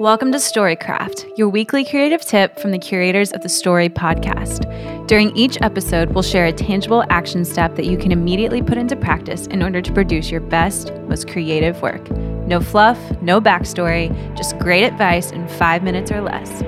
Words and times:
Welcome 0.00 0.30
to 0.30 0.38
Storycraft, 0.38 1.36
your 1.36 1.48
weekly 1.48 1.84
creative 1.84 2.20
tip 2.20 2.56
from 2.60 2.70
the 2.70 2.78
curators 2.78 3.32
of 3.32 3.42
the 3.42 3.48
Story 3.48 3.88
podcast. 3.88 4.64
During 5.08 5.36
each 5.36 5.60
episode, 5.60 6.10
we'll 6.10 6.22
share 6.22 6.46
a 6.46 6.52
tangible 6.52 7.02
action 7.10 7.44
step 7.44 7.74
that 7.74 7.84
you 7.84 7.98
can 7.98 8.12
immediately 8.12 8.62
put 8.62 8.78
into 8.78 8.94
practice 8.94 9.48
in 9.48 9.60
order 9.60 9.82
to 9.82 9.92
produce 9.92 10.30
your 10.30 10.40
best, 10.40 10.92
most 11.08 11.26
creative 11.26 11.82
work. 11.82 12.08
No 12.46 12.60
fluff, 12.60 12.96
no 13.20 13.40
backstory, 13.40 14.08
just 14.36 14.56
great 14.60 14.84
advice 14.84 15.32
in 15.32 15.48
five 15.48 15.82
minutes 15.82 16.12
or 16.12 16.20
less. 16.20 16.60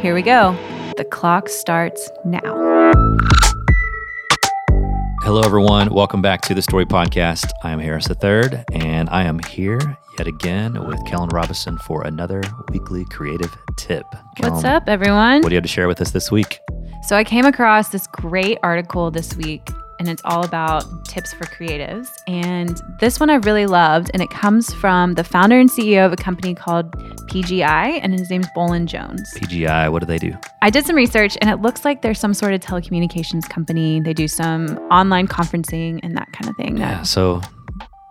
Here 0.00 0.14
we 0.14 0.22
go. 0.22 0.56
The 0.96 1.04
clock 1.04 1.50
starts 1.50 2.10
now. 2.24 2.92
Hello, 5.22 5.42
everyone. 5.42 5.92
Welcome 5.92 6.22
back 6.22 6.40
to 6.42 6.54
the 6.54 6.62
Story 6.62 6.86
Podcast. 6.86 7.50
I 7.62 7.72
am 7.72 7.78
Harris 7.78 8.08
III, 8.08 8.64
and 8.72 9.08
I 9.10 9.24
am 9.24 9.38
here 9.40 9.98
yet 10.18 10.26
again 10.26 10.86
with 10.86 11.04
Kellen 11.04 11.28
Robinson 11.28 11.76
for 11.78 12.06
another 12.06 12.42
weekly 12.70 13.04
creative 13.04 13.54
tip. 13.76 14.06
Kellen, 14.36 14.54
What's 14.54 14.64
up, 14.64 14.84
everyone? 14.88 15.42
What 15.42 15.50
do 15.50 15.54
you 15.54 15.56
have 15.58 15.64
to 15.64 15.68
share 15.68 15.88
with 15.88 16.00
us 16.00 16.10
this 16.12 16.30
week? 16.30 16.58
So, 17.06 17.16
I 17.16 17.24
came 17.24 17.44
across 17.44 17.90
this 17.90 18.06
great 18.06 18.58
article 18.62 19.10
this 19.10 19.36
week 19.36 19.68
and 20.00 20.08
it's 20.08 20.22
all 20.24 20.44
about 20.44 21.04
tips 21.04 21.32
for 21.34 21.44
creatives. 21.44 22.08
And 22.26 22.80
this 22.98 23.20
one 23.20 23.28
I 23.30 23.34
really 23.34 23.66
loved, 23.66 24.10
and 24.14 24.22
it 24.22 24.30
comes 24.30 24.72
from 24.74 25.12
the 25.12 25.22
founder 25.22 25.60
and 25.60 25.70
CEO 25.70 26.06
of 26.06 26.12
a 26.12 26.16
company 26.16 26.54
called 26.54 26.90
PGI, 27.28 28.00
and 28.02 28.18
his 28.18 28.30
name's 28.30 28.48
Boland 28.54 28.88
Jones. 28.88 29.32
PGI, 29.36 29.92
what 29.92 30.00
do 30.00 30.06
they 30.06 30.18
do? 30.18 30.32
I 30.62 30.70
did 30.70 30.86
some 30.86 30.96
research, 30.96 31.36
and 31.40 31.50
it 31.50 31.60
looks 31.60 31.84
like 31.84 32.00
they're 32.00 32.14
some 32.14 32.32
sort 32.32 32.54
of 32.54 32.60
telecommunications 32.60 33.48
company. 33.48 34.00
They 34.00 34.14
do 34.14 34.26
some 34.26 34.78
online 34.90 35.28
conferencing 35.28 36.00
and 36.02 36.16
that 36.16 36.32
kind 36.32 36.48
of 36.48 36.56
thing. 36.56 36.78
Yeah, 36.78 37.02
so 37.02 37.42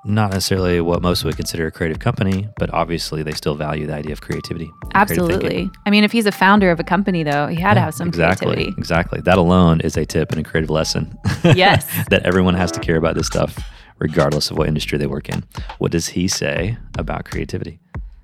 not 0.05 0.31
necessarily 0.31 0.80
what 0.81 1.02
most 1.02 1.23
would 1.23 1.35
consider 1.35 1.67
a 1.67 1.71
creative 1.71 1.99
company, 1.99 2.48
but 2.58 2.73
obviously 2.73 3.23
they 3.23 3.34
still 3.34 3.55
value 3.55 3.85
the 3.85 3.94
idea 3.94 4.13
of 4.13 4.22
creativity. 4.22 4.72
Absolutely. 4.94 5.70
I 5.85 5.89
mean, 5.89 6.03
if 6.03 6.12
he's 6.12 6.25
a 6.25 6.31
founder 6.31 6.72
of 6.72 6.80
a 6.80 6.83
company, 6.83 7.23
though, 7.23 7.47
he 7.47 7.55
had 7.55 7.72
yeah, 7.72 7.73
to 7.75 7.81
have 7.81 7.94
some 7.94 8.08
exactly, 8.08 8.47
creativity. 8.47 8.80
Exactly. 8.80 9.22
That 9.22 9.38
alone 9.38 9.81
is 9.81 9.97
a 9.97 10.05
tip 10.05 10.31
and 10.31 10.39
a 10.39 10.44
creative 10.44 10.70
lesson. 10.70 11.17
Yes. 11.44 11.88
that 12.09 12.25
everyone 12.25 12.53
has 12.53 12.72
to 12.73 12.80
care 12.80 12.95
about 12.95 13.16
this 13.16 13.27
stuff, 13.27 13.59
regardless 13.97 14.52
of 14.52 14.58
what 14.58 14.67
industry 14.67 14.97
they 14.97 15.08
work 15.08 15.30
in. 15.30 15.44
What 15.80 15.92
does 15.92 16.08
he 16.09 16.27
say 16.27 16.77
about 16.97 17.25
creativity? 17.25 17.80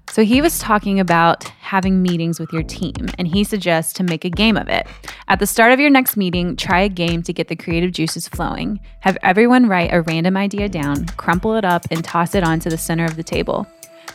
So 0.10 0.24
he 0.24 0.42
was 0.42 0.60
talking 0.60 1.00
about 1.00 1.52
having 1.66 2.02
meetings 2.02 2.40
with 2.40 2.54
your 2.54 2.64
team, 2.64 2.94
and 3.18 3.28
he 3.28 3.44
suggests 3.44 3.92
to 3.94 4.04
make 4.04 4.24
a 4.24 4.30
game 4.30 4.56
of 4.56 4.70
it. 4.70 4.88
At 5.28 5.40
the 5.40 5.48
start 5.48 5.72
of 5.72 5.80
your 5.80 5.90
next 5.90 6.16
meeting, 6.16 6.56
try 6.56 6.82
a 6.82 6.90
game 6.90 7.24
to 7.24 7.34
get 7.34 7.48
the 7.48 7.56
creative 7.56 7.92
juices 7.92 8.28
flowing. 8.28 8.80
Have 9.02 9.18
everyone 9.24 9.68
write 9.68 9.92
a 9.92 10.02
random 10.04 10.38
idea 10.38 10.70
down, 10.70 11.08
crumple 11.18 11.56
it 11.56 11.66
up, 11.66 11.86
and 11.92 12.04
toss 12.04 12.36
it 12.36 12.44
onto 12.44 12.70
the 12.70 12.78
center 12.78 13.04
of 13.04 13.16
the 13.16 13.24
table. 13.24 13.68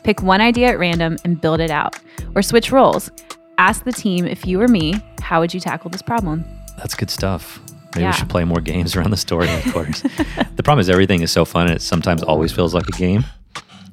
Pick 0.04 0.22
one 0.22 0.40
idea 0.40 0.68
at 0.68 0.78
random 0.78 1.18
and 1.24 1.40
build 1.40 1.60
it 1.60 1.70
out. 1.70 1.98
Or 2.34 2.42
switch 2.42 2.72
roles. 2.72 3.10
Ask 3.58 3.84
the 3.84 3.92
team 3.92 4.26
if 4.26 4.46
you 4.46 4.58
were 4.58 4.68
me, 4.68 4.94
how 5.20 5.40
would 5.40 5.52
you 5.52 5.60
tackle 5.60 5.90
this 5.90 6.02
problem? 6.02 6.44
That's 6.78 6.94
good 6.94 7.10
stuff. 7.10 7.60
Maybe 7.94 8.02
yeah. 8.02 8.10
we 8.10 8.16
should 8.16 8.30
play 8.30 8.44
more 8.44 8.60
games 8.60 8.94
around 8.94 9.10
the 9.10 9.16
story 9.16 9.48
headquarters. 9.48 10.02
the 10.56 10.62
problem 10.62 10.78
is 10.78 10.88
everything 10.88 11.22
is 11.22 11.32
so 11.32 11.44
fun 11.44 11.66
and 11.66 11.74
it 11.74 11.82
sometimes 11.82 12.22
always 12.22 12.52
feels 12.52 12.72
like 12.72 12.88
a 12.88 12.92
game 12.92 13.24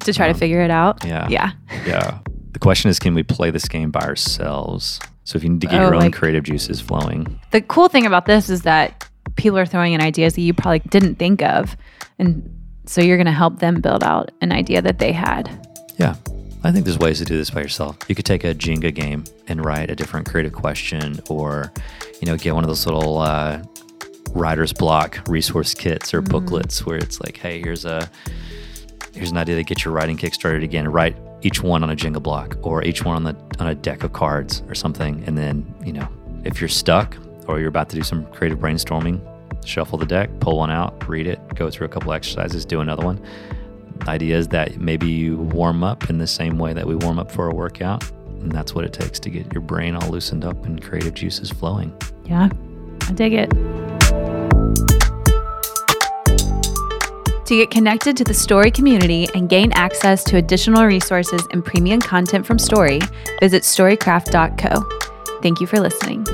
to 0.00 0.12
try 0.12 0.28
um, 0.28 0.32
to 0.32 0.38
figure 0.38 0.62
it 0.62 0.70
out. 0.70 1.04
Yeah. 1.04 1.28
Yeah. 1.28 1.52
Yeah. 1.84 2.18
The 2.52 2.58
question 2.58 2.90
is, 2.90 2.98
can 2.98 3.14
we 3.14 3.22
play 3.22 3.50
this 3.50 3.68
game 3.68 3.90
by 3.90 4.00
ourselves? 4.00 5.00
So 5.24 5.36
if 5.36 5.44
you 5.44 5.50
need 5.50 5.60
to 5.60 5.66
get 5.66 5.80
oh, 5.80 5.84
your 5.84 5.94
own 5.94 6.00
like, 6.00 6.14
creative 6.14 6.44
juices 6.44 6.80
flowing. 6.80 7.38
The 7.50 7.60
cool 7.60 7.88
thing 7.88 8.06
about 8.06 8.26
this 8.26 8.48
is 8.48 8.62
that 8.62 9.06
people 9.36 9.58
are 9.58 9.66
throwing 9.66 9.92
in 9.92 10.00
ideas 10.00 10.34
that 10.34 10.40
you 10.40 10.54
probably 10.54 10.78
didn't 10.80 11.16
think 11.16 11.42
of. 11.42 11.76
And 12.18 12.50
so 12.86 13.02
you're 13.02 13.18
going 13.18 13.26
to 13.26 13.32
help 13.32 13.58
them 13.58 13.80
build 13.80 14.02
out 14.02 14.30
an 14.40 14.52
idea 14.52 14.80
that 14.82 14.98
they 14.98 15.12
had. 15.12 15.68
Yeah. 15.98 16.16
I 16.64 16.72
think 16.72 16.84
there's 16.84 16.98
ways 16.98 17.18
to 17.18 17.24
do 17.24 17.36
this 17.36 17.50
by 17.50 17.60
yourself. 17.60 17.96
You 18.08 18.14
could 18.14 18.24
take 18.24 18.42
a 18.42 18.54
Jenga 18.54 18.92
game 18.92 19.24
and 19.46 19.64
write 19.64 19.90
a 19.90 19.94
different 19.94 20.26
creative 20.26 20.52
question 20.52 21.20
or, 21.28 21.72
you 22.20 22.26
know, 22.26 22.36
get 22.36 22.54
one 22.54 22.64
of 22.64 22.68
those 22.68 22.84
little 22.84 23.18
uh, 23.18 23.62
writer's 24.32 24.72
block 24.72 25.20
resource 25.28 25.74
kits 25.74 26.12
or 26.12 26.20
mm-hmm. 26.20 26.32
booklets 26.32 26.84
where 26.84 26.96
it's 26.96 27.20
like, 27.20 27.36
hey, 27.36 27.60
here's 27.60 27.84
a 27.84 28.10
here's 29.14 29.30
an 29.30 29.36
idea 29.36 29.56
to 29.56 29.64
get 29.64 29.84
your 29.84 29.94
writing 29.94 30.16
kick 30.16 30.34
started 30.34 30.62
again. 30.62 30.88
Write 30.88 31.16
each 31.42 31.62
one 31.62 31.82
on 31.82 31.90
a 31.90 31.96
Jenga 31.96 32.22
block 32.22 32.56
or 32.62 32.82
each 32.84 33.04
one 33.04 33.16
on 33.16 33.24
the 33.24 33.36
on 33.58 33.68
a 33.68 33.74
deck 33.74 34.02
of 34.02 34.12
cards 34.12 34.62
or 34.68 34.74
something. 34.74 35.22
And 35.26 35.36
then, 35.36 35.74
you 35.84 35.92
know, 35.92 36.08
if 36.44 36.60
you're 36.60 36.68
stuck 36.68 37.16
or 37.46 37.58
you're 37.60 37.68
about 37.68 37.88
to 37.90 37.96
do 37.96 38.02
some 38.02 38.26
creative 38.32 38.58
brainstorming, 38.58 39.20
shuffle 39.64 39.98
the 39.98 40.06
deck, 40.06 40.30
pull 40.40 40.58
one 40.58 40.70
out, 40.70 41.08
read 41.08 41.26
it, 41.26 41.40
go 41.54 41.70
through 41.70 41.86
a 41.86 41.90
couple 41.90 42.12
exercises, 42.12 42.64
do 42.64 42.80
another 42.80 43.04
one. 43.04 43.24
The 44.00 44.10
idea 44.10 44.36
is 44.36 44.48
that 44.48 44.78
maybe 44.78 45.08
you 45.08 45.36
warm 45.36 45.82
up 45.82 46.08
in 46.08 46.18
the 46.18 46.26
same 46.26 46.58
way 46.58 46.72
that 46.72 46.86
we 46.86 46.94
warm 46.94 47.18
up 47.18 47.30
for 47.30 47.48
a 47.48 47.54
workout. 47.54 48.08
And 48.40 48.52
that's 48.52 48.74
what 48.74 48.84
it 48.84 48.92
takes 48.92 49.18
to 49.20 49.30
get 49.30 49.52
your 49.52 49.62
brain 49.62 49.96
all 49.96 50.08
loosened 50.10 50.44
up 50.44 50.64
and 50.64 50.80
creative 50.80 51.14
juices 51.14 51.50
flowing. 51.50 51.92
Yeah, 52.24 52.48
I 53.02 53.12
dig 53.12 53.32
it. 53.32 53.52
To 57.48 57.56
get 57.56 57.70
connected 57.70 58.14
to 58.18 58.24
the 58.24 58.34
Story 58.34 58.70
community 58.70 59.26
and 59.34 59.48
gain 59.48 59.72
access 59.72 60.22
to 60.24 60.36
additional 60.36 60.84
resources 60.84 61.48
and 61.50 61.64
premium 61.64 61.98
content 61.98 62.44
from 62.44 62.58
Story, 62.58 63.00
visit 63.40 63.62
storycraft.co. 63.62 65.40
Thank 65.40 65.58
you 65.58 65.66
for 65.66 65.80
listening. 65.80 66.26